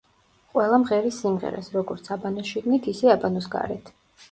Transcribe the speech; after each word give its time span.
ყველა 0.53 0.79
მღერის 0.85 1.19
სიმღერას 1.25 1.69
„როგორც 1.77 2.11
აბანოს 2.17 2.51
შიგნით, 2.55 2.91
ისე 2.95 3.15
აბანოს 3.19 3.53
გარეთ“. 3.59 3.97